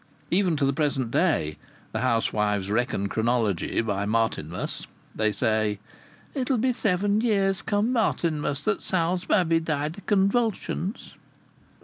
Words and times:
Even 0.31 0.57
to 0.57 0.65
the 0.65 0.73
present 0.73 1.11
day 1.11 1.59
the 1.91 1.99
housewives 1.99 2.71
reckon 2.71 3.07
chronology 3.07 3.81
by 3.81 4.03
Martinmas. 4.07 4.87
They 5.13 5.31
say, 5.31 5.79
"It'll 6.33 6.57
be 6.57 6.73
seven 6.73 7.21
years 7.21 7.61
come 7.61 7.93
Martinmas 7.93 8.63
that 8.63 8.81
Sal's 8.81 9.25
babby 9.25 9.59
died 9.59 9.97
o' 9.99 10.03
convulsions." 10.07 11.13